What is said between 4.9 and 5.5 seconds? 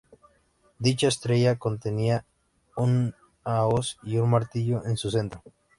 su centro.